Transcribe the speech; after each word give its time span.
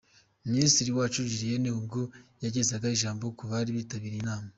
Minisitiri 0.47 0.89
Uwacu 0.91 1.27
Julienne 1.31 1.69
ubwo 1.79 2.01
yagezaga 2.43 2.85
ijambo 2.95 3.25
ku 3.37 3.43
bari 3.51 3.69
bitabiriye 3.77 4.19
inama. 4.23 4.47